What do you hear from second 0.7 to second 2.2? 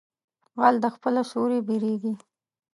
د خپله سوري بيرېږي.